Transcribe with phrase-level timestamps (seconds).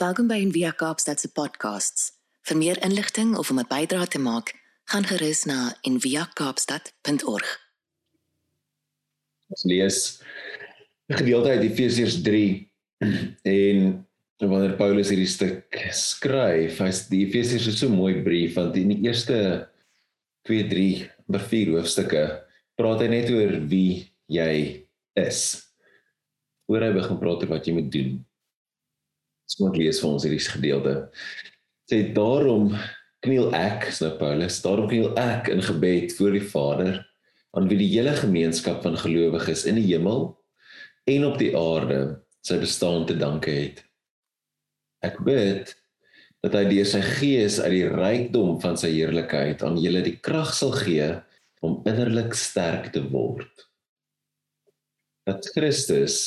[0.00, 2.06] Welkom by Envia Kaapstad se podcasts.
[2.48, 4.54] Vir meer inligting of om 'n bydrae te maak,
[4.88, 7.48] gaan gerus na enviakaapstad.org.
[9.52, 10.22] Ons lees
[11.08, 12.70] 'n gedeelte uit Efesiërs 3
[13.42, 14.06] en
[14.38, 19.04] wanneer Paulus hierdie stuk skryf, hy's die Efesiërs is so mooi brief want in die
[19.04, 19.68] eerste
[20.48, 22.24] 2, 3, maar 4 hoofstukke
[22.74, 25.60] praat hy net oor wie jy is.
[26.72, 28.24] Oor hy begin praat oor wat jy moet doen.
[29.50, 30.92] Ons moet lees vir ons hierdie gedeelte.
[31.90, 32.68] Sê daarom
[33.24, 37.00] kniel ek, sê Paulus, daarom kniel ek in gebed voor die Vader
[37.58, 40.28] aan wie die hele gemeenskap van gelowiges in die hemel
[41.10, 41.98] en op die aarde
[42.46, 43.82] sy bestaan te danke het.
[45.02, 45.74] Ek bid
[46.46, 50.54] dat hy deur sy gees uit die rykdom van sy heerlikheid aan julle die krag
[50.54, 51.10] sal gee
[51.66, 53.66] om innerlik sterk te word.
[55.26, 56.20] Dat Christus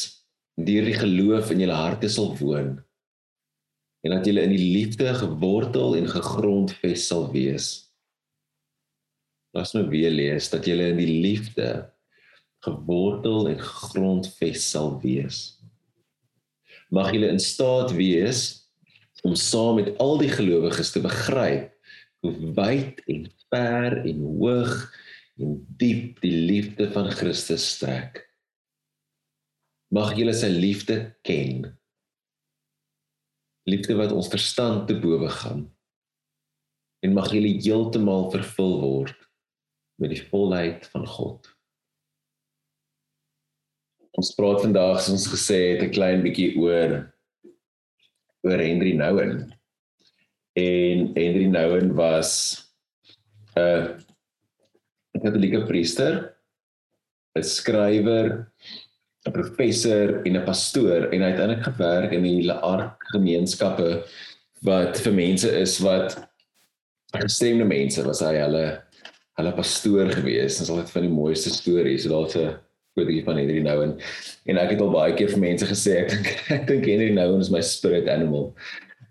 [0.60, 2.76] deur die geloof in julle harte sal woon
[4.04, 7.70] en dat julle in die liefde gewortel en gegrondves sal wees.
[9.56, 11.70] Laat ons nou weer lees dat julle in die liefde
[12.66, 15.40] gewortel en gegrondves sal wees.
[16.94, 18.44] Mag julle in staat wees
[19.24, 21.72] om saam met al die gelowiges te begryp
[22.24, 24.74] hoe wyd en ver en hoog
[25.40, 28.20] en diep die liefde van Christus strek.
[29.94, 31.72] Mag julle sy liefde ken
[33.70, 35.66] liefde wat ons verstand te bowe gaan
[37.04, 39.18] en mag julle heeltemal vervul word
[40.02, 41.50] met die volheid van God.
[44.20, 47.14] Ons praat vandag soos ons gesê het 'n klein bietjie oor
[48.44, 49.54] oor Henry Nouwen.
[50.60, 52.32] En Henry Nouwen was
[53.56, 54.04] 'n
[55.16, 56.36] 'n Katolieke priester,
[57.38, 58.52] 'n skrywer,
[59.26, 64.04] 'n professor en 'n pastoor en hy het eintlik gewerk in die Laark gemeenskappe
[64.68, 66.18] wat vir mense is wat
[67.16, 68.66] gestemde mense was hy hulle
[69.40, 70.60] hulle pastoor gewees.
[70.60, 72.06] Dit is altyd van die mooiste stories.
[72.06, 72.54] Daar's 'n
[72.94, 73.98] quote van Henry Nouwen
[74.46, 77.42] en ek het al baie keer vir mense gesê ek dink ek dink Henry Nouwen
[77.42, 78.54] is my spirit animal.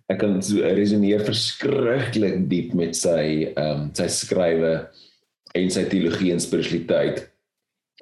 [0.08, 4.88] Ek kan so resoneer verskriklik diep met sy ehm um, sy skrywe
[5.54, 7.31] en sy teologie en spiritualiteit.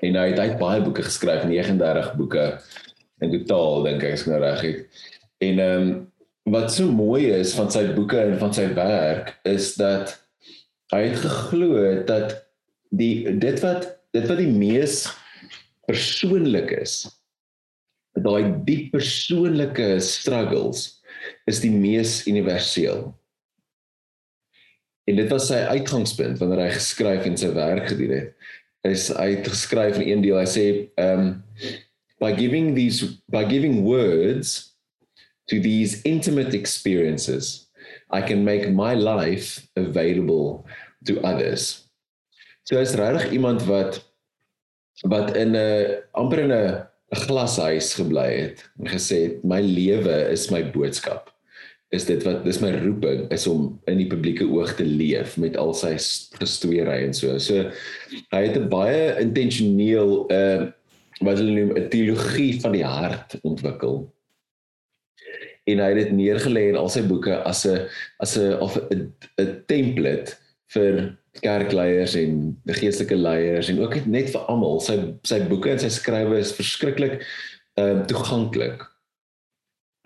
[0.00, 2.44] En hy het, hy het baie boeke geskryf, 39 boeke
[3.20, 5.02] in totaal dink ek as ek nou reg het.
[5.44, 5.90] En ehm um,
[6.50, 10.16] wat so mooi is van sy boeke en van sy werk is dat
[10.90, 12.32] hy het geglo dat
[12.96, 13.84] die dit wat
[14.16, 15.04] dit wat die mees
[15.86, 17.04] persoonlik is
[18.18, 21.02] daai diep persoonlike struggles
[21.50, 23.10] is die mees universeel.
[25.08, 28.50] En dit was sy uitgangspunt wanneer hy geskryf en sy werk gedoen het
[28.86, 30.38] is hy het geskryf in een deel.
[30.40, 30.66] Hy sê
[31.00, 31.42] um
[32.20, 34.76] by giving these by giving words
[35.48, 37.70] to these intimate experiences
[38.10, 40.66] i can make my life available
[41.04, 41.88] to others.
[42.64, 44.02] So is regtig iemand wat
[45.08, 50.50] wat in 'n amper in 'n glashuis gebly het en gesê het my lewe is
[50.50, 51.32] my boodskap
[51.90, 55.56] is dit wat dis my roeping is om in die publieke oog te leef met
[55.58, 55.96] al sy
[56.38, 57.38] gestoeiery en so.
[57.42, 57.66] So
[58.30, 60.70] hy het 'n baie intentioneel 'n uh,
[61.20, 64.06] wat hulle noem 'n teologie van die hart ontwikkel.
[65.66, 69.12] En hy het dit neergelê in al sy boeke as 'n as 'n of 'n
[69.66, 70.38] template
[70.70, 74.80] vir kerkleiers en geestelike leiers en ook net vir almal.
[74.80, 77.20] Sy sy boeke en sy skrywe is verskriklik
[77.78, 78.86] uh, toeganklik.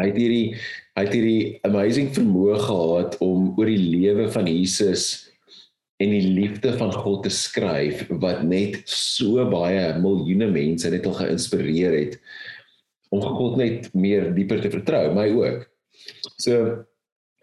[0.00, 0.46] Hy het hierdie
[0.94, 5.04] hy het hierdie amazing vermoë gehad om oor die lewe van Jesus
[6.02, 11.14] en die liefde van God te skryf wat net so baie miljoene mense net al
[11.20, 12.18] geïnspireer het
[13.14, 15.68] om God net meer dieper te vertrou, my ook.
[16.42, 16.82] So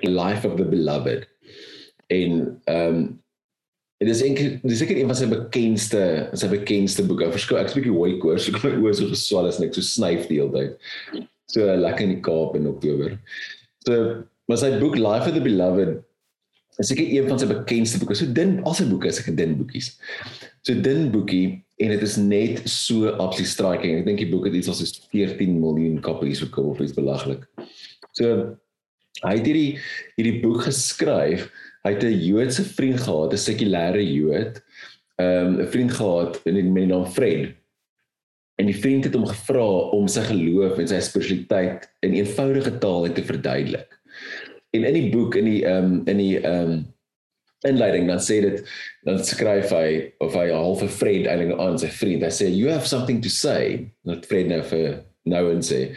[0.03, 1.27] Life of the Beloved
[2.11, 3.01] en ehm um,
[4.01, 6.03] dit is eintlik dis seker een van sy bekendste
[6.35, 7.29] sy bekendste boeke.
[7.31, 10.41] Verskoon, ek spreek hoe koers, ek my oë so geswal as net so snyf die
[10.41, 13.17] hele tyd so lekker in die Kaap in Oktober.
[13.87, 15.99] So maar sy boek Life of the Beloved
[16.81, 18.17] is seker een van sy bekendste boeke.
[18.19, 19.93] So dun al sy boeke is seker dun boekies.
[20.67, 23.99] So dun boekie en dit is net so absoluut striking.
[23.99, 27.47] Ek dink die boek het iets soos 14 miljoen kopies verkoop of iets belaglik.
[28.17, 28.57] So
[29.21, 29.79] hy het hierdie
[30.17, 31.49] hierdie boek geskryf.
[31.85, 34.61] Hy het 'n Joodse vriend gehad, 'n sekulêre Jood.
[35.17, 37.55] Ehm, 'n um, vriend gehad in die naam Fred
[38.61, 39.65] En die vriend het hom gevra
[39.97, 43.99] om sy geloof en sy spiritualiteit in eenvoudige taal te verduidelik.
[44.77, 46.81] En in die boek in die ehm um, in die ehm um,
[47.67, 48.61] inleiding dan sê dit
[49.05, 49.87] dan skryf hy
[50.25, 52.25] of hy half 'n vriend eintlik aan sy vriend.
[52.25, 53.91] Hy sê you have something to say.
[54.05, 55.89] Not vriend nou vir nou en sê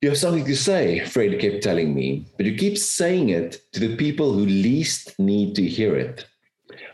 [0.00, 3.80] You have something to say, Fred kept telling me, but you keep saying it to
[3.80, 6.24] the people who least need to hear it.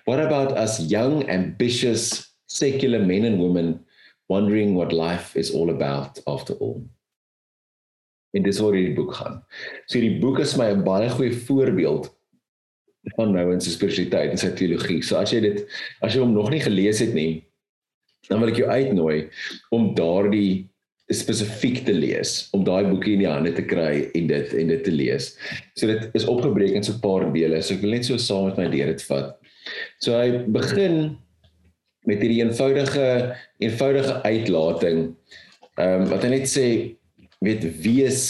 [0.06, 3.83] What about us young, ambitious, secular men and women
[4.28, 6.82] wondering what life is all about after all?
[8.34, 9.40] En dis waar hierdie boek gaan.
[9.86, 12.10] So hierdie boek is my 'n baie goeie voorbeeld
[13.16, 15.02] van nou in sy spiritualiteit en sy teologie.
[15.02, 15.64] So as jy dit
[16.02, 17.44] as jy hom nog nie gelees het nie,
[18.28, 19.28] dan wil ek jou uitnooi
[19.70, 20.70] om daardie
[21.12, 24.84] spesifiek te lees, om daai boekie in die hande te kry en dit en dit
[24.86, 25.34] te lees.
[25.76, 27.60] So dit is opgebreek in so 'n paar dele.
[27.62, 29.36] So ek wil net so saam met my deur dit vat.
[30.00, 31.18] So hy begin
[32.08, 33.08] met hierdie eenvoudige
[33.62, 35.06] eenvoudige uitlating.
[35.74, 36.66] Ehm um, wat hy net sê
[37.44, 38.22] weet wees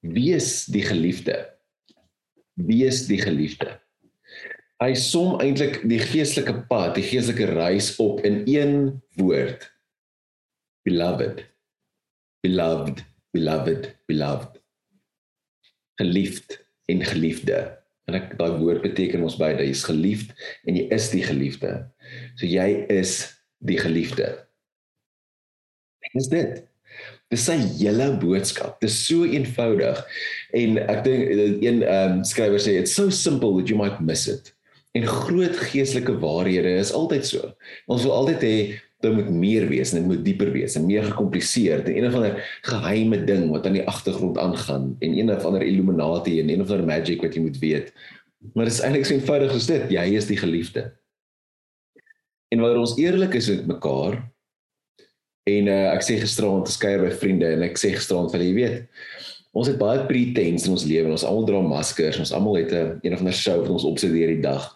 [0.00, 1.40] wees die geliefde.
[2.56, 3.76] Wees die geliefde
[4.82, 8.76] hy som eintlik die geestelike pad, die geestelike reis op in een
[9.16, 9.64] woord.
[10.86, 11.42] Beloved.
[12.44, 13.02] Beloved,
[13.32, 14.60] beloved, beloved.
[15.96, 16.60] Geliefd
[16.92, 17.75] en geliefde.
[18.06, 20.32] En ek daai woord beteken ons beide, jy is geliefd
[20.68, 21.72] en jy is die geliefde.
[22.38, 23.18] So jy is
[23.66, 24.30] die geliefde.
[26.14, 26.62] Dis dit.
[27.32, 28.78] Dis sy hele boodskap.
[28.82, 29.98] Dis so eenvoudig.
[30.54, 31.32] En ek dink
[31.64, 34.52] een ehm um, skrywer sê it's so simple that you might miss it.
[34.96, 37.50] En groot geestelike waarhede is altyd so.
[37.90, 38.56] Ons wil altyd hê
[39.04, 42.14] dit moet meer wees en dit moet dieper wees en meer gekompliseerd en een of
[42.16, 46.62] ander geheime ding wat aan die agtergrond aangaan en een of ander illuminati en een
[46.64, 47.92] of ander magic wat jy moet weet.
[48.54, 49.90] Maar dit is eintlik so eenvoudig soos dit.
[49.90, 50.88] Jy is die geliefde.
[52.48, 54.20] En wanneer ons eerlik is met mekaar
[55.46, 58.52] en uh, ek sê gisteraand te skeuier by vriende en ek sê gisteraand vir jy
[58.56, 58.84] weet
[59.56, 61.08] Ons het baie pretense in ons lewe.
[61.14, 62.18] Ons almal dra maskers.
[62.20, 64.74] Ons almal het 'n een of ander show wat ons opsit deur die dag.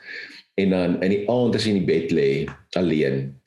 [0.57, 3.40] En dan in die aand as jy in die bed lê alleen.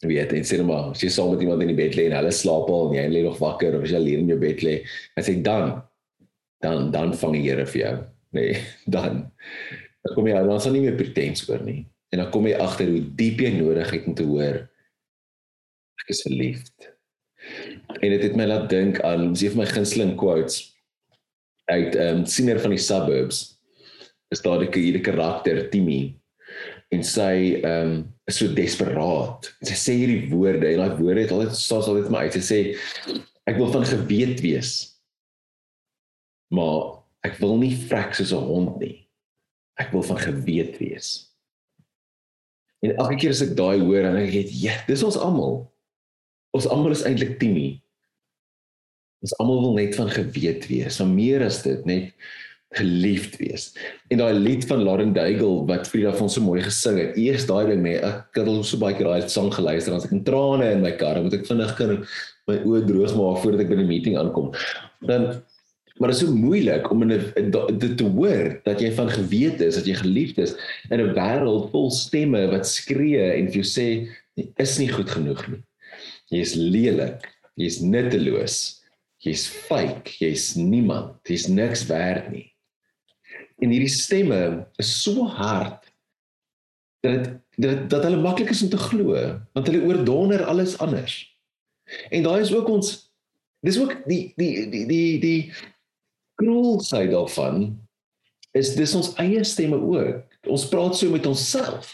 [0.00, 2.32] Wie het in sinema, as jy saam met iemand in die bed lê en hulle
[2.32, 4.78] slaap al en jy lê nog wakker of jy alleen in jou bed lê,
[5.16, 5.82] dan sê dan
[6.64, 7.94] dan dan vang die Here vir jou.
[8.36, 8.56] Nee,
[8.94, 9.26] dan
[10.00, 11.84] dan kom jy dan sal nie meer pretense oor nie.
[12.10, 14.64] En dan kom jy agter hoe diep jy nodig het om te hoor
[16.00, 16.90] ek is verliefd
[18.00, 20.62] en dit het my laat dink aan van my gunsteling quotes
[21.70, 23.40] uit ehm um, siener van die suburbs
[24.34, 26.16] is daar 'n hierdie karakter Timmy
[26.90, 27.94] en sy ehm um,
[28.30, 29.50] is so desperaat.
[29.60, 32.38] En sy sê hierdie woorde en daai woorde het altyd staan altyd my uit.
[32.38, 32.60] Sy sê
[33.50, 34.90] ek wil van geweet wees
[36.50, 39.06] maar ek wil nie vrek soos 'n hond nie.
[39.78, 41.30] Ek wil van geweet wees.
[42.82, 45.70] En elke keer as ek daai hoor dan dink ek ja dis ons almal.
[46.52, 47.80] Ons almal is eintlik Timmy.
[49.22, 52.14] Ons almal wil net van geweet wees, van meer as dit, net
[52.78, 53.70] geliefd wees.
[54.08, 57.16] En daai lied van Lauren Daigle wat Frida van so mooi gesing het.
[57.18, 60.14] Eers daai ding nê, ek het al so baie keer daai sang geluister as ek
[60.14, 61.96] in trane in my kar, moet ek vinnig kan
[62.50, 64.52] my oë droog maak voordat ek by die meeting aankom.
[65.06, 65.42] Dan
[66.00, 69.76] maar dit is so moeilik om in dit te hoor dat jy van geweet is,
[69.76, 70.54] dat jy geliefd is
[70.88, 73.86] in 'n wêreld vol stemme wat skree en vir jou sê
[74.38, 75.60] jy is nie goed genoeg nie.
[76.30, 77.26] Jy's lelik,
[77.56, 78.80] jy's nutteloos,
[79.20, 82.49] jy's fake, jy's niemand, jy's niks werd nie.
[83.60, 85.84] En hierdie stemme is so hard
[87.04, 89.16] dat dit dat, dat hulle maklik is om te glo,
[89.52, 91.18] want hulle oordonder alles anders.
[92.08, 92.92] En daai is ook ons
[93.66, 95.40] dis ook die die die die die
[96.40, 97.74] cruel side daarvan
[98.56, 100.24] is dis ons eie stemme ook.
[100.48, 101.92] Ons praat so met onsself.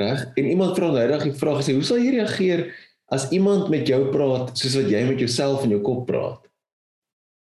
[0.00, 0.22] Reg?
[0.38, 2.64] En iemand vra nou reg die vraag gesê, hoe sal jy reageer
[3.12, 6.46] as iemand met jou praat soos wat jy met jouself in jou kop praat?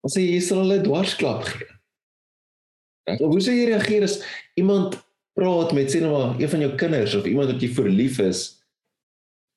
[0.02, 1.73] Dan sê jy sal hulle dwarsklap gee.
[3.04, 3.20] Reg?
[3.20, 4.18] Of hoe sal jy reageer as
[4.60, 4.98] iemand
[5.36, 8.44] praat met sê nou maar een van jou kinders of iemand wat jy verlief is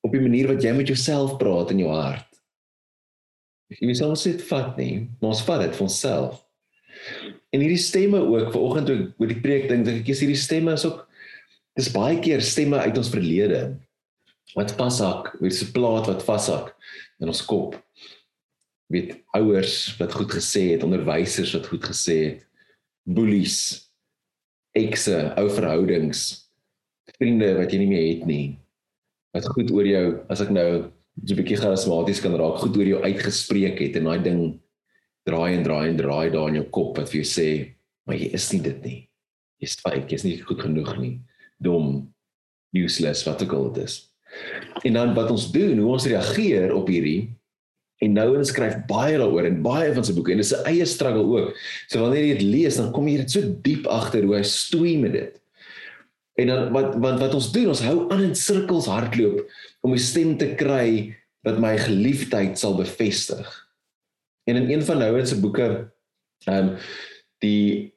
[0.06, 2.28] op die manier wat jy met jouself praat in jou hart?
[3.74, 6.40] Jy moet soms dit vat nie, maar ons vat dit vir onsself.
[7.52, 10.86] En hierdie stemme ook vanoggend toe oor die preek dink ek is hierdie stemme is
[10.88, 11.04] ook
[11.78, 13.62] dis baie keer stemme uit ons verlede
[14.56, 16.72] wat vashak, weet se plaat wat vashak
[17.22, 17.76] in ons kop.
[18.92, 22.47] Weet ouers wat goed gesê het, onderwysers wat goed gesê het,
[23.08, 23.88] bullies,
[24.78, 26.26] ekse, ou verhoudings,
[27.18, 28.46] vriende wat jy nie meer het nie.
[29.36, 30.70] Wat goed oor jou, as ek nou
[31.26, 34.60] so 'n bietjie charismaties kan raak, goed oor jou uitgespreek het en daai ding
[35.26, 38.30] draai en draai en draai daar in jou kop wat vir jou sê, maar jy
[38.34, 39.10] is nie dit nie.
[39.60, 41.20] Jy's fake, jy's nie goed genoeg nie
[41.60, 42.14] dom,
[42.76, 44.14] useless wat ook al dit is.
[44.86, 47.37] En dan wat ons doen, hoe ons reageer op hierdie
[48.04, 50.86] en nou en skryf baie daaroor en baie van sy boeke en dis 'n eie
[50.86, 51.58] struggle ook.
[51.88, 54.98] So wanneer jy dit lees, dan kom jy dit so diep agter hoe hy stoei
[54.98, 55.42] met dit.
[56.38, 59.50] En dan wat want wat ons doen, ons hou aan in sirkels hardloop
[59.82, 63.68] om 'n stem te kry wat my geliefdheid sal bevestig.
[64.46, 65.92] En in een van Nouwen se boeke
[66.46, 66.76] ehm um,
[67.40, 67.94] die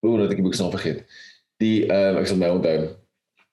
[0.00, 1.04] hoe net ek die boek naam vergeet.
[1.60, 2.96] Die ehm um, ek sal nou onthou.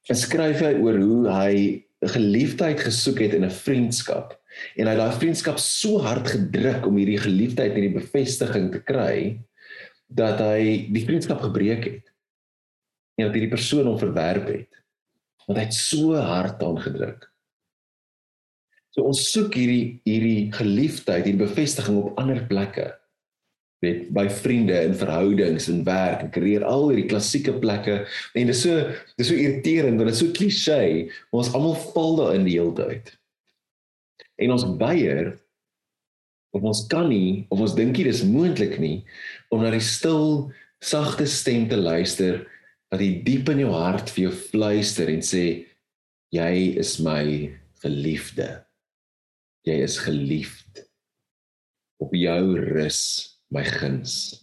[0.08, 4.40] Hy skryf hy oor hoe hy geliefdheid gesoek het in 'n vriendskap
[4.75, 8.84] en hy het daai vriendskap so hard gedruk om hierdie geliefdheid en hierdie bevestiging te
[8.86, 9.17] kry
[10.12, 12.05] dat hy die vriendskap gebreek het.
[13.20, 14.79] En dat hierdie persoon hom verwerp het.
[15.48, 17.27] Want hy het so hard aan gedruk.
[18.91, 22.89] So ons soek hierdie hierdie geliefdheid, hierdie bevestiging op ander plekke.
[23.81, 28.01] Weet by vriende en verhoudings en werk en karier, al hierdie klassieke plekke.
[28.36, 30.81] En dit is so dit is so irriterend want dit is so klise,
[31.31, 33.15] maar ons almal val daarin die hele tyd.
[34.41, 35.36] En ons weier
[36.51, 39.03] of ons kan nie of ons dink dit is moontlik nie
[39.53, 40.50] om na die stil
[40.83, 42.41] sagte stem te luister
[42.91, 45.45] wat die diep in jou hart vir jou fluister en sê
[46.36, 47.24] jy is my
[47.83, 48.48] geliefde.
[49.67, 50.83] Jy is geliefd.
[52.01, 53.01] Op jou rus
[53.53, 54.41] my guns.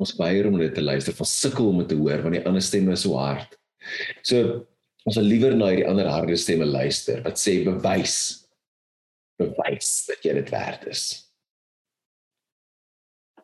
[0.00, 2.64] Ons weier om dit te luister van sukkel om dit te hoor want die ander
[2.64, 3.54] stemme is so hard.
[4.26, 4.64] So
[5.06, 8.16] ons wil liewer na hierdie ander harde stemme luister wat sê bewys.
[9.38, 11.04] Bewys dat jy dit werd is.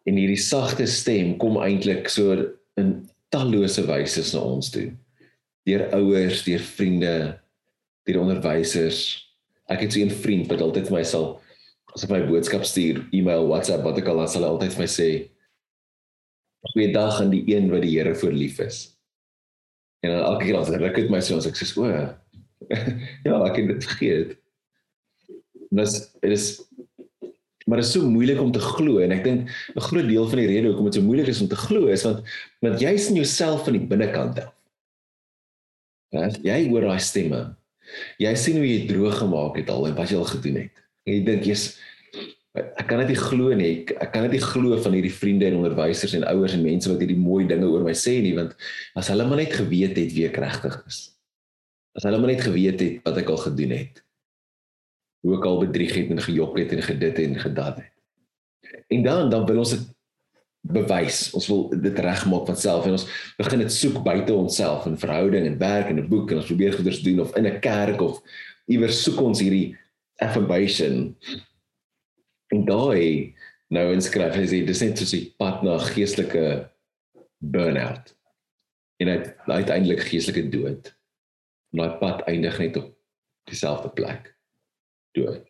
[0.08, 2.34] En hierdie sagte stem kom eintlik so
[2.80, 2.94] in
[3.32, 4.90] tallose wyse na ons toe.
[5.68, 7.14] Deur ouers deur vriende
[8.08, 9.22] deur onderwysers.
[9.70, 11.40] Ek het so 'n vriend wat altyd vir my sal
[11.94, 14.80] as ek my boodskap stuur, e-mail, WhatsApp, wat ek al dan sal hy altyd vir
[14.80, 15.28] my sê
[16.72, 18.91] goeiedag aan die een wat die Here voor lief is.
[20.02, 21.88] En dan elke keer as ek dit my sê ons ek sê o
[23.26, 24.36] ja, ek het dit vergeet.
[25.72, 26.46] Dis dit is
[27.62, 30.40] maar dit is so moeilik om te glo en ek dink 'n groot deel van
[30.42, 32.26] die rede hoekom dit so moeilik is om te glo is want
[32.64, 34.52] want jy sien jouself van die binnekant af.
[36.12, 37.42] Ja, jy hoor daai stemme
[38.22, 40.82] Jy sien hoe jy droog gemaak het al en wat jy al gedoen het.
[41.06, 41.64] En jy dink jy's
[42.52, 43.70] ek kan dit nie glo nie.
[43.80, 46.90] Ek, ek kan dit nie glo van hierdie vriende en onderwysers en ouers en mense
[46.90, 48.52] wat hierdie mooi dinge oor my sê nie want
[48.98, 51.00] as hulle maar net geweet het wie ek regtig is.
[51.96, 54.02] As hulle maar net geweet het wat ek al gedoen het.
[55.24, 57.90] Hoe ek al bedrieg het en gejok het en gedit en gedat het.
[58.92, 59.88] En dan dan wil ons dit
[60.62, 61.30] bewys.
[61.34, 63.06] Ons wil dit regmaak van self en ons
[63.38, 66.76] begin dit soek buite onsself in verhouding en werk en 'n boek en ons probeer
[66.76, 68.20] goeders doen of in 'n kerk of
[68.68, 69.76] iewers soek ons hierdie
[70.20, 71.16] affirmation.
[72.52, 73.34] En daai
[73.72, 76.68] nou inskryf hy sê dis net soos 'n pad na geestelike
[77.54, 78.12] burn-out.
[79.00, 80.92] En dit uiteindelik geestelike dood.
[81.72, 82.92] En daai pad eindig net op
[83.48, 84.36] dieselfde plek.
[85.16, 85.48] Dood.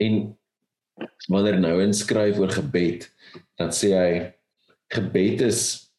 [0.00, 0.38] En
[1.28, 3.06] wanneer nou inskryf oor gebed,
[3.54, 4.12] dan sê hy
[4.90, 5.90] gebed is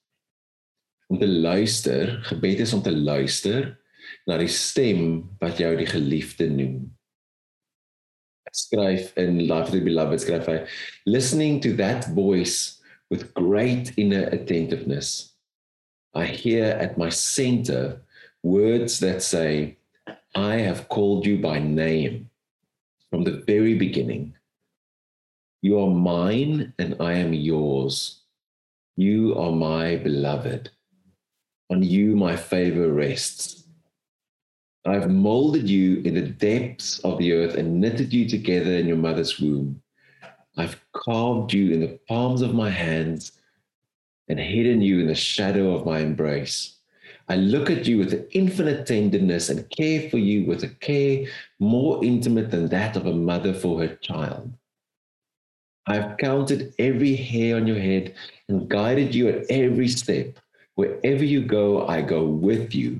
[1.07, 3.77] om te luister, gebed is om te luister
[4.27, 6.89] na die stem wat jou die geliefde noem.
[8.53, 10.67] Skryf in Life the Beloved skryf hy
[11.05, 15.33] listening to that voice with great inner attentiveness.
[16.13, 18.01] I hear at my center
[18.43, 19.77] words that say
[20.35, 22.29] I have called you by name
[23.09, 24.35] from the very beginning.
[25.61, 28.23] You are mine and I am yours.
[28.97, 30.71] You are my beloved.
[31.69, 33.60] On you my favor rests.
[34.85, 38.97] I've molded you in the depths of the earth and knitted you together in your
[38.97, 39.81] mother's womb.
[40.57, 43.33] I've carved you in the palms of my hands
[44.27, 46.77] and hidden you in the shadow of my embrace.
[47.29, 51.25] I look at you with infinite tenderness and care for you with a care
[51.59, 54.51] more intimate than that of a mother for her child.
[55.85, 58.15] I've counted every hair on your head
[58.49, 60.39] and guided you at every step.
[60.75, 62.99] Wherever you go, I go with you.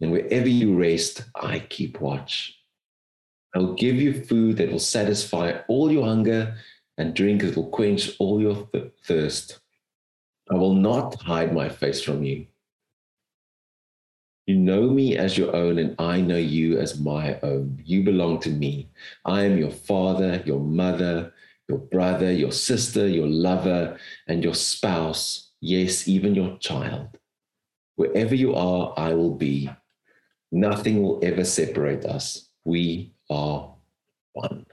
[0.00, 2.58] And wherever you rest, I keep watch.
[3.54, 6.56] I will give you food that will satisfy all your hunger
[6.98, 9.60] and drink that will quench all your th- thirst.
[10.50, 12.46] I will not hide my face from you.
[14.46, 17.80] You know me as your own, and I know you as my own.
[17.84, 18.90] You belong to me.
[19.24, 21.32] I am your father, your mother,
[21.68, 27.18] your brother, your sister, your lover, and your spouse, yes, even your child.
[27.94, 29.70] Wherever you are, I will be.
[30.52, 32.50] Nothing will ever separate us.
[32.64, 33.72] We are
[34.32, 34.66] one.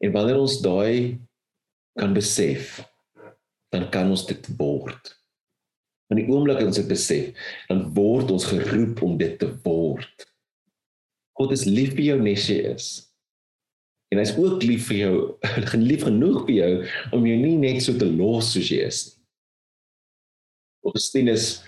[0.00, 1.20] En wanneer ons daai
[2.00, 2.80] kan besef,
[3.70, 5.12] dan kan ons dit word.
[6.10, 10.26] In die oomblik as ons dit besef, dan word ons geroep om dit te word.
[11.38, 12.88] God is lief vir jou nes jy is.
[14.12, 15.16] En hy's ook lief vir jou,
[15.74, 16.72] gelief genoeg vir jou
[17.16, 19.18] om jou nie net so te los soos jy is nie.
[20.82, 21.60] Augustinus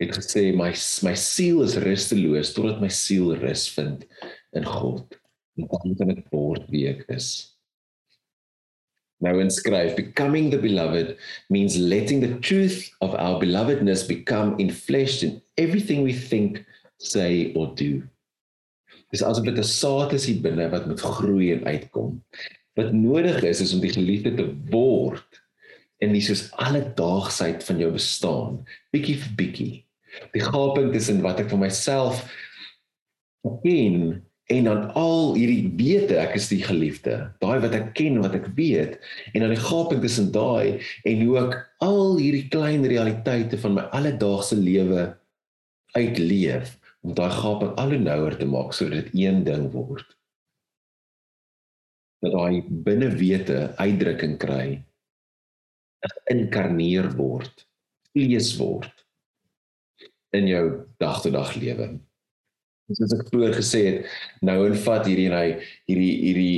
[0.00, 0.72] het gesê my
[1.06, 4.06] my siel is rusteloos totdat my siel rus vind
[4.56, 5.04] in God.
[5.58, 7.50] En dan kan ek word wie ek is.
[9.20, 11.12] Nou inskryf becoming the beloved
[11.52, 16.64] means letting the truth of our belovedness become infleshed in everything we think,
[16.96, 18.00] say or do.
[19.12, 22.24] Dis asof dit 'n saad is hier binne wat moet groei en uitkom.
[22.78, 25.42] Wat nodig is is om die geliefde te word
[26.00, 28.60] in die soos alledaagsheid van jou bestaan,
[28.94, 29.74] bietjie vir bietjie.
[30.34, 32.24] Die gaping tussen wat ek vir myself
[33.62, 37.16] ken en dan al hierdie wete ek is die geliefde.
[37.42, 38.98] Daai wat ek ken wat ek weet.
[39.32, 43.86] En dan die gaping tussen daai en hoe ek al hierdie klein realiteite van my
[43.96, 45.06] alledaagse lewe
[45.94, 46.76] uitleef
[47.06, 50.06] om daai gaping al hoe nouer te maak sodat dit een ding word.
[52.20, 54.80] Dat daai binnewete uitdrukking kry
[56.32, 57.64] inkarneer word
[58.14, 59.04] vlees word
[60.36, 60.64] in jou
[61.02, 61.90] dagtotdag lewe
[62.96, 64.12] soos ek vroeër gesê het,
[64.46, 65.48] nou en vat hierdie en hy
[65.90, 66.54] hierdie hierdie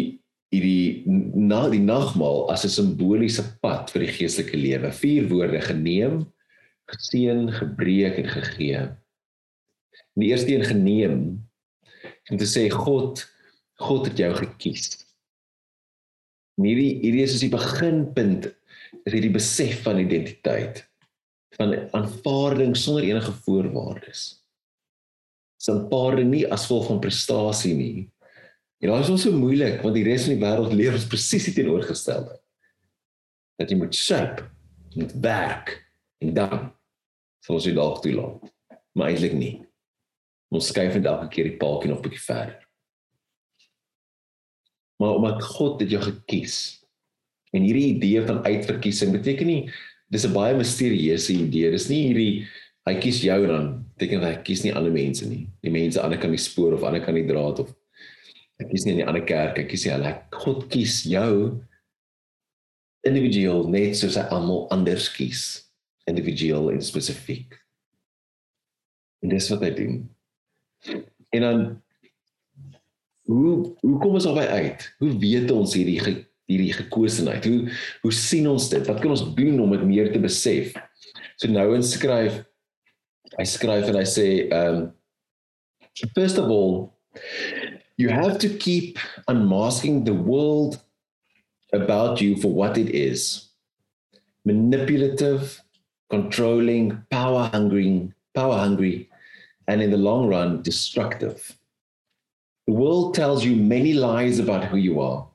[0.53, 1.17] hierdie
[1.49, 4.91] na die nagmaal as 'n simboliese pad vir die geestelike lewe.
[4.93, 6.27] Vier woorde geneem,
[6.93, 8.81] geseën, gebreek en gegee.
[10.13, 11.17] En die eerste een geneem
[12.31, 13.29] om te sê God
[13.81, 15.07] God het jou gekies.
[16.61, 18.53] Hierdie hierdie is as die beginpunt
[19.07, 20.85] is hierdie besef van identiteit
[21.59, 24.43] van aanvaarding sonder enige voorwaardes
[25.63, 28.07] se paarding nie as gevolg van prestasie nie.
[28.83, 31.47] En daai is ons so moeilik want die res van die wêreld leef ons presies
[31.47, 32.35] die teenoorgestelde.
[33.61, 34.49] Dat jy moet shape,
[34.97, 35.77] moet werk
[36.23, 36.57] en dan
[37.47, 38.51] sal ons dit dalk toelaat.
[38.99, 39.55] Maar eintlik nie.
[40.53, 42.59] Ons skuif net elke keer die paadjie nog bietjie verder.
[44.99, 46.59] Maar omdat God dit jou gekies
[47.55, 49.63] en hierdie idee van uitverkiesing beteken nie
[50.13, 51.71] dis 'n baie misterieuse idee.
[51.73, 52.35] Dis nie hierdie
[52.87, 55.47] hy kies jou dan beteken hy kies nie ander mense nie.
[55.63, 57.73] Die mense aan die ander kan die spoor of ander kan die draad of
[58.61, 60.13] hy kies nie in die ander kerk hy kies hulle.
[60.31, 61.63] God kies jou
[63.07, 65.71] individueel net soos hy almal anders kies
[66.11, 67.57] individueel en spesifiek.
[69.23, 69.97] En dis wat hy doen.
[71.33, 71.65] En dan
[73.31, 74.87] hoe hoe kom ons albei uit?
[74.99, 76.01] Hoe weet ons hierdie
[76.53, 77.49] hierdie gekosenheid.
[77.49, 78.87] Hoe hoe sien ons dit?
[78.89, 80.75] Wat kan ons doen om dit meer te besef?
[81.37, 82.43] So nou inskryf
[83.39, 84.91] hy skryf en hy sê um
[86.17, 86.93] first of all
[87.97, 90.81] you have to keep unmasking the world
[91.73, 93.51] about you for what it is.
[94.45, 95.61] Manipulative
[96.11, 99.09] controlling power hungry power hungry
[99.69, 101.57] and in the long run destructive.
[102.67, 105.27] The world tells you many lies about who you are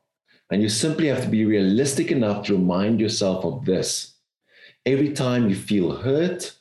[0.50, 4.14] and you simply have to be realistic enough to remind yourself of this.
[4.86, 6.54] Every time you feel hurt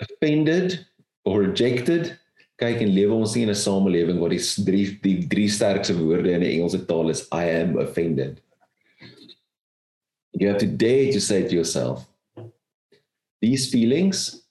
[0.00, 0.86] offended
[1.24, 2.18] or rejected
[2.60, 6.32] kyk en lewe ons nie in 'n samelewing waar die drie die drie sterkste woorde
[6.32, 8.40] in die Engelse taal is i am offended.
[10.32, 12.06] You have to dare to say to yourself
[13.40, 14.44] these feelings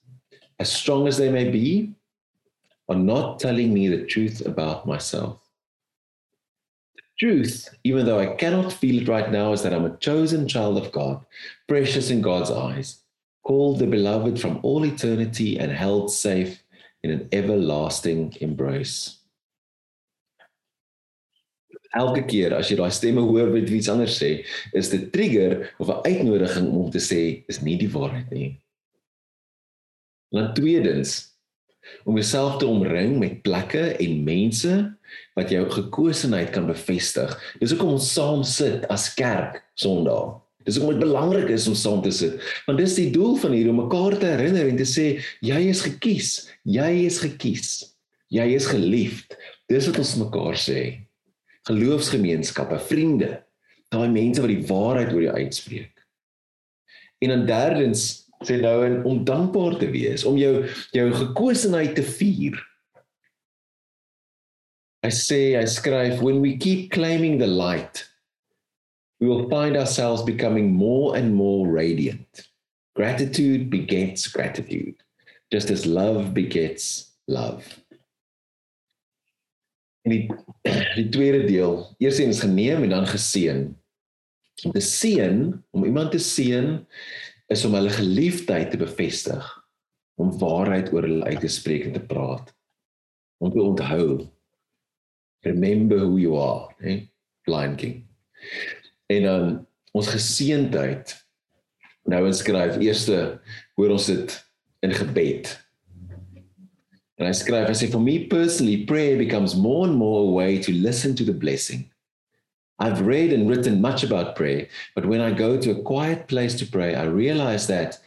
[0.58, 1.94] as strong as they may be
[2.88, 5.45] are not telling me the truth about myself
[7.18, 10.76] truth even though i cannot feel it right now is that i'm a chosen child
[10.76, 11.24] of god
[11.66, 13.02] precious in god's eyes
[13.46, 16.64] called the beloved from all eternity and held safe
[17.04, 19.22] in an everlasting embrace.
[21.94, 24.32] Elke keer as jy daai stemme hoor wat iets anders sê,
[24.76, 28.50] is dit trigger of 'n uitnodiging om te sê is nie die waarheid nie.
[30.34, 31.30] Dan tweedens
[32.04, 34.74] om jouself te omring met plekke en mense
[35.36, 37.32] wat jou gekosenheid kan bevestig.
[37.60, 40.38] Dis hoekom ons saam sit as kerk Sondag.
[40.66, 42.40] Dis hoekom dit belangrik is om saam te sit.
[42.66, 45.06] Want dis die doel van hier om mekaar te herinner en te sê
[45.44, 46.30] jy is gekies.
[46.66, 47.74] Jy is gekies.
[48.34, 49.36] Jy is geliefd.
[49.70, 50.80] Dis wat ons mekaar sê.
[51.68, 53.30] Geloofsgemeenskappe, vriende,
[53.94, 55.92] daai mense wat die waarheid oor jou uitspreek.
[57.22, 58.06] En dan derdens
[58.46, 62.58] sê nou en om dankbaar te wees, om jou jou gekosenheid te vier.
[65.06, 68.04] I say I skryf when we keep claiming the light
[69.20, 72.48] we will find ourselves becoming more and more radiant.
[72.94, 74.96] Gratitude begets gratitude,
[75.50, 77.64] just as love begets love.
[80.04, 80.30] En die
[80.98, 83.66] die tweede deel, eers eens geneem en dan geseën.
[84.64, 85.40] Om te seën,
[85.70, 86.78] om iemand te seën
[87.52, 89.44] is om hulle geliefdheid te bevestig,
[90.20, 92.54] om waarheid oor hulle uit te spreek en te praat.
[93.42, 94.08] Om te onthou.
[95.46, 97.08] Remember who you are, hè?
[97.44, 98.02] Blind King.
[99.06, 101.14] En dan ons geseentheid
[102.10, 103.38] nou inskryf eerste
[103.78, 104.34] hoor ons dit
[104.82, 105.52] in gebed.
[107.18, 110.58] And I skryf, I say, for me personally, prayer becomes more and more a way
[110.58, 111.86] to listen to the blessing.
[112.78, 116.58] I've read and written much about prayer, but when I go to a quiet place
[116.58, 117.98] to pray, I realize that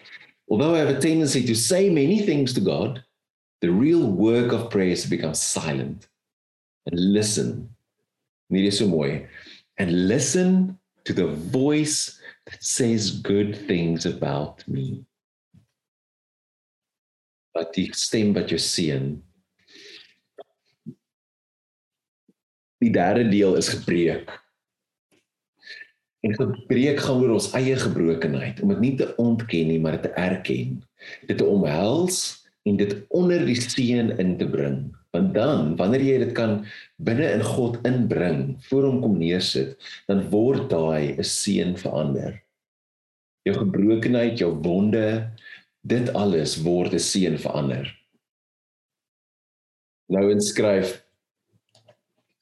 [0.52, 3.04] although I have a tendency to say many things to God,
[3.62, 6.10] the real work of prayer is to become silent
[6.92, 7.70] and listen.
[8.50, 9.28] Is so mooi.
[9.78, 15.06] And listen to the voice that says good things about me.
[17.54, 19.20] Wat die stem wat jou seën.
[22.80, 24.32] Die derde deel is gebreek.
[26.26, 30.10] En gebreek gaan oor ons eie gebrokenheid om dit nie te ontken nie, maar dit
[30.10, 30.80] te erken.
[31.30, 34.90] Dit te omhels en dit onder die seën in te bring.
[35.16, 36.60] Want dan, wanneer jy dit kan
[37.02, 39.74] binne in God inbring, voor hom kom neersit,
[40.08, 42.38] dan word daai 'n seën verander.
[43.48, 45.32] Jou gebrokenheid, jou wonde,
[45.82, 47.90] dit alles word 'n seën verander.
[50.10, 51.02] Nou inskryf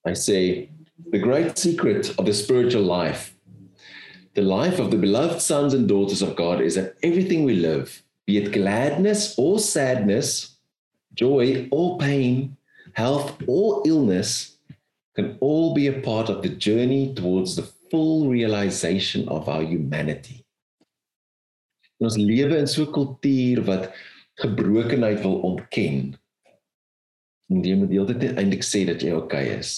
[0.08, 0.70] I say
[1.12, 3.34] the great secret of the spiritual life
[4.34, 8.04] the life of the beloved sons and daughters of God is that everything we live
[8.26, 10.58] be it gladness or sadness,
[11.14, 12.57] joy or pain,
[12.98, 14.58] health or illness,
[15.16, 20.44] can all be a part of the journey towards the full realization of our humanity.
[22.02, 23.90] Ons lewe in so 'n kultuur wat
[24.44, 26.14] gebrokenheid wil ontken.
[27.50, 29.72] En jy moet deeltyd eintlik sê dat jy oukei okay is.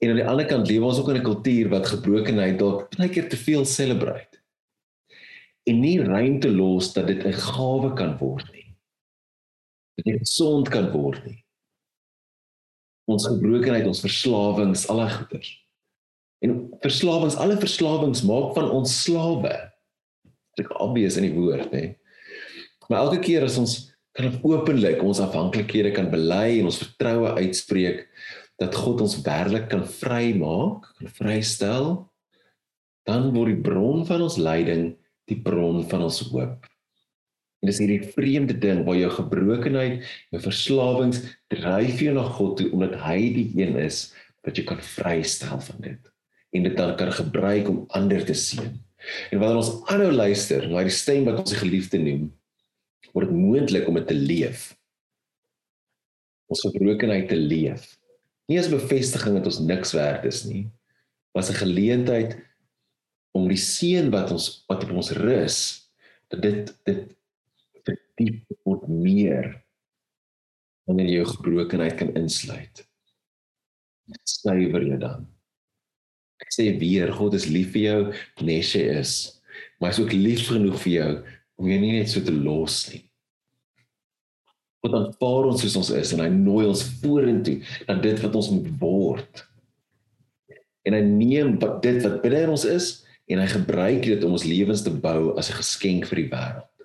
[0.00, 3.12] En aan die ander kant lewe ons ook in 'n kultuur wat gebrokenheid dalk baie
[3.12, 4.40] keer te veel celebrate
[5.68, 8.59] en nie ruimte los dat dit 'n gawe kan word nie.
[10.00, 11.38] Dat dit gesond kan word nie.
[13.10, 15.50] Ons gebrokenheid, ons verslawings, al daai goeters.
[16.40, 19.52] En verslawings, alle verslawings maak van ons slawe.
[20.56, 21.96] Dit is obvious in die woord, nê.
[22.88, 23.76] Maar elke keer as ons
[24.16, 28.06] kan openlik ons afhanklikhede kan bely en ons vertroue uitspreek
[28.60, 31.92] dat God ons werklik kan vrymaak, kan vrystel,
[33.08, 34.90] dan word die bron van ons lyding
[35.30, 36.66] die bron van ons hoop.
[37.60, 41.20] En dis hierdie vreemde ding waar jou gebrokenheid, jou verslawings
[41.52, 44.08] dryf jou na God toe omdat hy die een is
[44.46, 46.12] wat jy kan vrystel van dit
[46.56, 48.72] en dit dan kan gebruik om ander te seën.
[49.30, 52.24] En wanneer ons aanhou luister na die stem wat ons geliefde noem,
[53.14, 54.64] word dit moontlik om dit te leef.
[56.50, 57.86] Ons gebrokenheid te leef.
[58.50, 60.64] Nie as bevestiging dat ons niks werd is nie,
[61.30, 62.34] maar as 'n geleentheid
[63.32, 65.58] om die seën wat ons wat op ons rus
[66.30, 67.06] dat dit dit
[67.90, 69.50] verdiep word meer
[70.88, 72.82] wanneer jy jou gebrokenheid kan insluit.
[74.26, 75.28] Suiwer jy dan.
[76.40, 78.00] Ek sê weer God is lief vir jou
[78.46, 79.14] nes jy is,
[79.78, 81.12] maar hy is ook lief genoeg vir jou
[81.60, 83.04] om jou nie net so te los nie.
[84.80, 88.48] God aanvaar ons soos ons is en hy nooi ons vorentoe na dit wat ons
[88.54, 89.44] moet word.
[90.88, 92.92] En hy neem wat dit wat binne in ons is
[93.30, 96.79] en hy gebruik dit om ons lewens te bou as 'n geskenk vir die wêreld.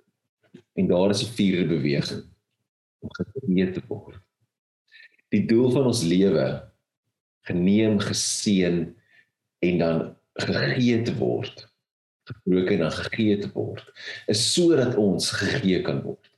[0.76, 2.24] En daar is 'n vierde beweging
[3.00, 4.20] om geneem te word.
[5.30, 6.72] Die doel van ons lewe
[7.46, 8.96] geneem, geseën
[9.60, 11.68] en dan gegee te word,
[12.24, 13.86] gebroken en gegee te word,
[14.28, 16.32] is sodat ons gegee kan word.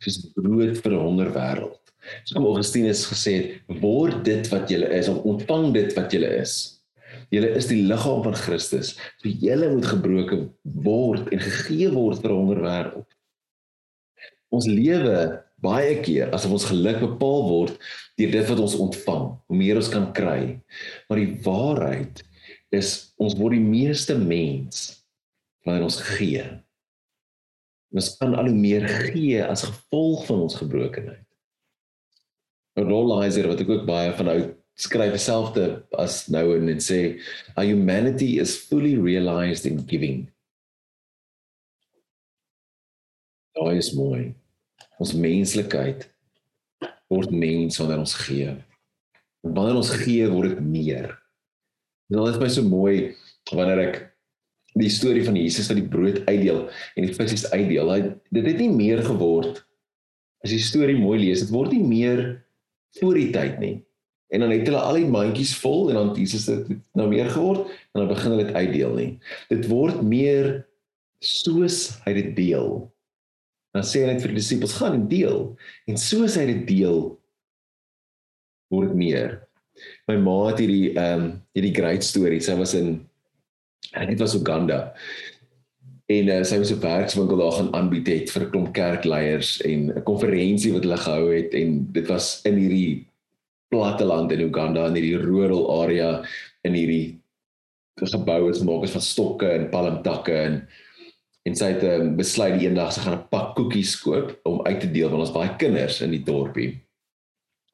[0.00, 1.80] Soos brood vir 'n honger wêreld.
[2.24, 6.80] So kom Augustinus gesê het, word dit wat jy is, ontvang dit wat jy is.
[7.30, 8.96] Julle is die liggaam van Christus.
[9.20, 13.08] So julle moet gebroken word en gegee word vir 'n honger wêreld.
[14.50, 15.16] Ons lewe
[15.62, 17.76] baie keer asof ons geluk bepaal word
[18.18, 20.56] deur dit wat ons ontvang, hoe meer ons kan kry.
[21.08, 22.24] Maar die waarheid
[22.74, 25.00] is ons word die meeste mens
[25.66, 26.44] wanneer ons gee.
[27.90, 31.26] Ons kan al hoe meer gee as gevolg van ons gebrokenheid.
[32.78, 35.64] Rollizer wat ek ook baie van uit skryf dieselfde
[36.00, 37.00] as nou en en sê
[37.56, 40.22] our humanity is fully realized in giving.
[43.58, 44.30] Daai is mooi.
[45.00, 46.06] Ons menslikheid
[47.10, 48.52] word mens wanneer ons gee.
[49.40, 51.10] En wanneer ons gee, word dit meer.
[52.10, 53.14] En dit is my so mooi
[53.50, 54.00] wanneer ek
[54.78, 57.90] die storie van Jesus wat die brood uitdeel en die visse uitdeel.
[57.90, 59.64] Hy dit het nie meer geword
[60.44, 61.44] as die storie mooi lees.
[61.46, 62.24] Dit word nie meer
[63.00, 63.76] voor die tyd nie.
[64.30, 67.66] En dan het hulle al die mandjies vol en dan Jesus het nou meer geword
[67.66, 69.10] en dan begin hulle dit uitdeel nie.
[69.50, 70.52] Dit word meer
[71.24, 72.84] soos hy dit deel.
[73.74, 75.56] Dan sê hy net vir die disippels gaan en deel
[75.86, 77.04] en soos hy dit deel
[78.70, 79.40] word meer.
[80.10, 82.40] My ma het hierdie ehm um, hierdie great story.
[82.40, 82.98] Sy was in
[83.94, 84.90] en dit was Uganda.
[86.10, 89.92] en uh, sy was op werkswinkel daar gaan aanbied het vir 'n klomp kerkleiers en
[89.94, 93.06] 'n konferensie wat hulle gehou het en dit was in hierdie
[93.70, 96.24] platteland in Uganda in hierdie rural area
[96.66, 97.20] in hierdie
[98.02, 100.68] geboue is maak is van stokke en palmtakke en
[101.50, 104.80] en sy het um, besluit die eendag sy gaan 'n pak koekies koop om uit
[104.80, 106.78] te deel want ons baie kinders in die dorpie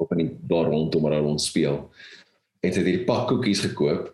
[0.00, 1.90] op in die daar rondom waar ons speel.
[2.62, 4.12] En sy het hierdie pak koekies gekoop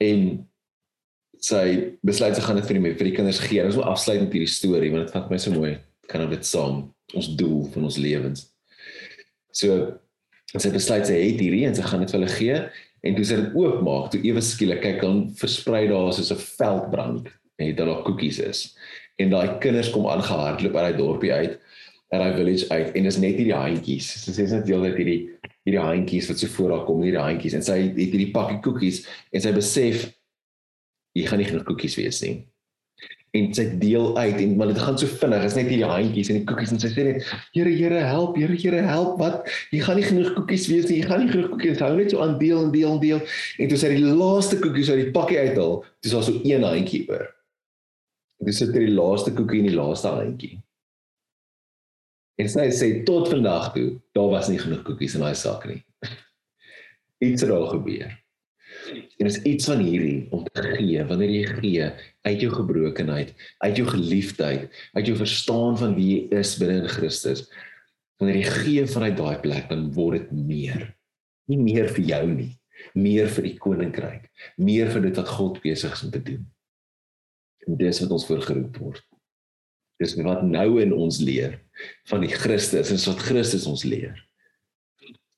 [0.00, 0.46] en
[1.40, 3.64] sy besluit sy gaan dit vir die vir die kinders gee.
[3.64, 6.88] Ons wil afsluit met hierdie storie want dit vat my so mooi kan dit saam
[7.14, 8.48] ons doel van ons lewens.
[9.52, 9.96] So
[10.56, 12.56] sy besluit sy het hierdie en sy gaan dit vir hulle gee
[13.00, 17.28] en sy dit oopmaak, toe ewe skielik kyk dan versprei daar soos 'n veldbrand
[17.60, 18.64] en daar daar koekies is.
[19.20, 21.58] En daai kinders kom aangehardloop uit daai dorpie uit,
[22.10, 24.12] uit daai village uit en dis net hierdie handjies.
[24.24, 25.18] Sy sê net deel dat hierdie
[25.68, 27.58] hierdie handjies wat so voor haar kom, hierdie handjies.
[27.58, 30.08] En sy het hierdie pakkie koekies en sy besef
[31.18, 32.38] jy gaan nie genoeg koekies wees nie.
[33.36, 36.40] En sy deel uit en maar dit gaan so vinnig is net hierdie handjies en
[36.40, 39.44] die koekies en sy sê net Here Here help Here Here help wat?
[39.74, 42.24] Jy gaan nie genoeg koekies wees nie jy gaan nie genoeg koekies hou net so
[42.24, 43.20] aan deel en deel en deel.
[43.60, 47.04] En toe sy die laaste koekies uit die pakkie uithaal dis daar so een handjie
[47.12, 47.28] oor
[48.46, 50.56] dis sit die laaste koekie in die laaste handjie
[52.40, 55.82] en sy sê tot vandag toe daar was nie genoeg koekies in daai sak nie
[57.30, 58.20] iets het al gebeur
[59.20, 61.88] En is iets van hierdie om te gee, wanneer jy gee
[62.26, 66.88] uit jou gebrokenheid, uit jou geliefdheid, uit jou verstaan van wie jy is binne in
[66.90, 67.44] Christus.
[68.20, 70.86] Wanneer jy gee vanuit daai plek, dan word dit meer.
[71.50, 72.50] Nie meer vir jou nie,
[72.94, 76.44] meer vir die koninkryk, meer vir dit wat God besig is om te doen.
[77.78, 79.02] Dis wat ons voorgeroep word.
[80.00, 81.58] Dis wat nou in ons leer
[82.08, 84.16] van die Christus, is wat Christus ons leer.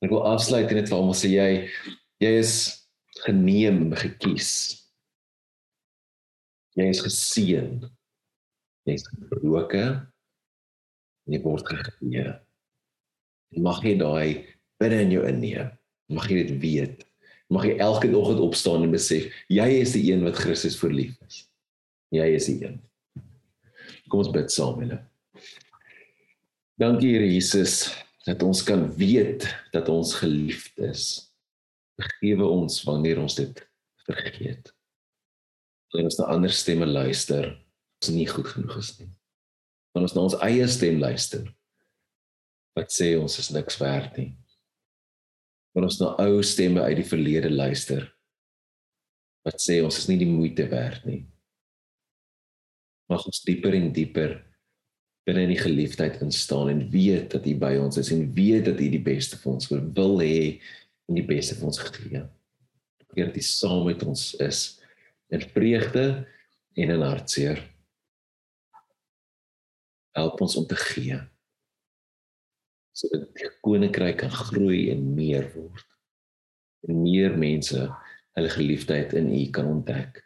[0.03, 1.51] Ek wil afsluit en dit vir almal sê jy
[2.23, 2.55] jy is
[3.25, 4.53] geneem, gekies.
[6.79, 7.83] Jy is geseën.
[8.89, 10.01] Jy is gebroken.
[11.31, 12.33] Jy word gegee.
[13.63, 14.49] Mag jy daai
[14.83, 15.71] binne in jou inneem.
[16.11, 17.07] Mag jy dit weet.
[17.53, 21.45] Mag jy elke oggend opstaan en besef jy is die een wat Christus verlief is.
[22.13, 22.79] Jy is die een.
[24.13, 25.01] Kom ons bid saam hulle.
[26.81, 27.87] Dankie Here Jesus
[28.27, 31.33] dat ons kan weet dat ons geliefd is
[31.99, 33.63] vergewe ons wanneer ons dit
[34.07, 34.71] vergeet.
[35.93, 37.51] Wanneer ons na ander stemme luister,
[38.03, 39.11] ons nie goed genoeg is nie.
[39.93, 41.45] Wanneer ons na ons eie stem luister,
[42.77, 44.33] wat sê ons is niks werd nie.
[45.73, 48.09] Wanneer ons na ou stemme uit die verlede luister,
[49.47, 51.23] wat sê ons is nie die moeite werd nie.
[53.11, 54.39] Mag ons dieper en dieper
[55.27, 58.81] binne in die geliefdheid instaan en weet dat U by ons is en weet dat
[58.83, 60.59] U die beste vir ons wil hê
[61.09, 62.23] en die beste vir ons gegee.
[63.13, 64.63] Heer, dat U saam met ons is
[65.33, 66.07] in vreugde
[66.75, 67.61] en in hartseer.
[70.17, 71.21] Help ons om te gee
[72.93, 75.87] sodat die koninkryk kan groei en meer word.
[76.85, 77.87] En meer mense
[78.37, 80.21] hulle geliefdheid in U kan ontdek.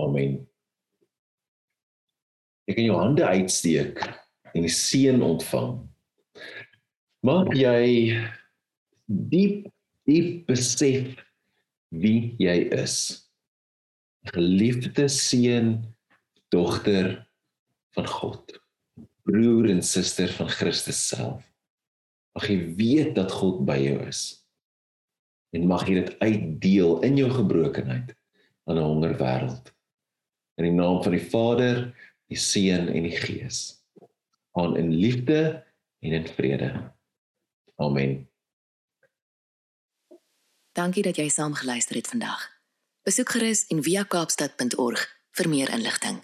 [0.00, 0.40] Amen.
[2.68, 3.98] Ek kan jou hande uitsteek
[4.52, 5.80] en die seën ontvang.
[7.26, 8.18] Maak jy
[9.06, 9.66] diep
[10.08, 11.14] diep besef
[11.92, 12.96] wie jy is.
[14.32, 15.74] Geliefde seun,
[16.54, 17.14] dogter
[17.96, 18.54] van God.
[19.26, 21.42] Broer en suster van Christus self.
[22.34, 24.22] Mag jy weet dat God by jou is.
[25.52, 28.14] En mag jy dit uitdeel in jou gebrokenheid
[28.66, 29.72] aan 'n honger wêreld.
[30.58, 31.92] In die naam van die Vader,
[32.32, 33.82] die Seun en die Gees.
[34.56, 35.64] Aan in liefde
[36.00, 36.72] en in vrede.
[37.76, 38.28] Amen.
[40.72, 42.48] Dankie dat jy saam geluister het vandag.
[43.04, 45.04] Besoek gerus en via kaapstad.org
[45.36, 46.22] vir meer inligting.